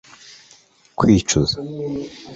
[0.97, 1.57] twicuza